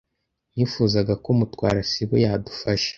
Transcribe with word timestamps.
Nifuzaga 0.55 1.13
ko 1.23 1.29
Mutwara 1.37 1.79
sibo 1.89 2.15
yadufasha. 2.23 2.89